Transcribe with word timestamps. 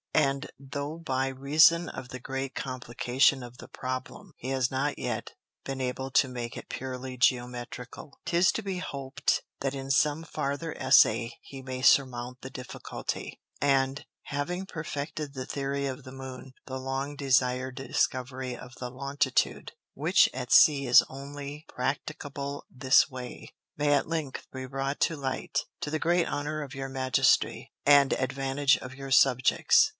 And 0.15 0.49
though 0.59 0.97
by 0.97 1.27
reason 1.27 1.87
of 1.87 2.09
the 2.09 2.19
great 2.19 2.55
Complication 2.55 3.43
of 3.43 3.57
the 3.57 3.67
Problem, 3.67 4.33
he 4.37 4.49
has 4.49 4.71
not 4.71 4.97
yet 4.97 5.33
been 5.63 5.79
able 5.79 6.09
to 6.11 6.27
make 6.27 6.57
it 6.57 6.69
purely 6.69 7.17
Geometrical, 7.17 8.17
'tis 8.25 8.51
to 8.53 8.63
be 8.63 8.79
hoped, 8.79 9.43
that 9.59 9.75
in 9.75 9.91
some 9.91 10.23
farther 10.23 10.73
Essay 10.75 11.37
he 11.41 11.61
may 11.61 11.81
surmount 11.81 12.41
the 12.41 12.49
difficulty: 12.49 13.39
And 13.61 14.05
having 14.23 14.65
perfected 14.65 15.33
the 15.33 15.45
Theory 15.45 15.85
of 15.85 16.03
the 16.03 16.11
Moon, 16.11 16.53
the 16.65 16.79
long 16.79 17.15
desir'd 17.15 17.75
Discovery 17.75 18.55
of 18.57 18.73
the 18.79 18.89
Longitude 18.89 19.73
(which 19.93 20.29
at 20.33 20.51
Sea 20.51 20.87
is 20.87 21.03
only 21.09 21.65
practicable 21.67 22.65
this 22.73 23.09
way) 23.09 23.53
may 23.77 23.93
at 23.93 24.07
length 24.09 24.47
be 24.51 24.65
brought 24.65 24.99
to 25.01 25.15
light, 25.17 25.59
to 25.81 25.91
the 25.91 25.99
great 25.99 26.27
Honour 26.27 26.63
of 26.63 26.73
your 26.73 26.89
Majesty, 26.89 27.71
and 27.85 28.13
Advantage 28.13 28.77
of 28.77 28.95
your 28.95 29.11
Subjects. 29.11 29.89